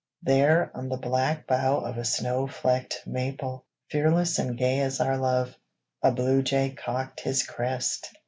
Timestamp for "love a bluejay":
5.15-6.71